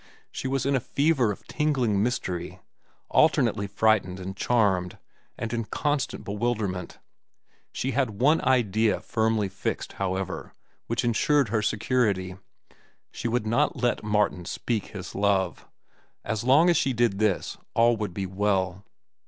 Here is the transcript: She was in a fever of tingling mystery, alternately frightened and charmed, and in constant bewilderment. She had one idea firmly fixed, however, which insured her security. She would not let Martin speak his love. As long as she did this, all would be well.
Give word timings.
She 0.31 0.47
was 0.47 0.65
in 0.65 0.75
a 0.75 0.79
fever 0.79 1.31
of 1.31 1.45
tingling 1.45 2.01
mystery, 2.01 2.59
alternately 3.11 3.67
frightened 3.67 4.19
and 4.19 4.35
charmed, 4.35 4.97
and 5.37 5.53
in 5.53 5.65
constant 5.65 6.25
bewilderment. 6.25 6.97
She 7.71 7.91
had 7.91 8.19
one 8.19 8.41
idea 8.41 8.99
firmly 9.01 9.47
fixed, 9.47 9.93
however, 10.01 10.53
which 10.87 11.05
insured 11.05 11.49
her 11.49 11.61
security. 11.61 12.35
She 13.11 13.27
would 13.27 13.45
not 13.45 13.83
let 13.83 14.03
Martin 14.03 14.45
speak 14.45 14.87
his 14.87 15.13
love. 15.13 15.67
As 16.25 16.43
long 16.43 16.67
as 16.71 16.77
she 16.77 16.93
did 16.93 17.19
this, 17.19 17.59
all 17.75 17.95
would 17.97 18.15
be 18.15 18.25
well. 18.25 18.83